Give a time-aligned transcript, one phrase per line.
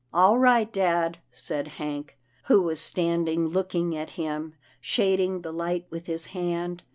[0.15, 5.85] "All right, dad," said Hank, who was stand ing looking at him, shading the light
[5.91, 6.81] with his hand.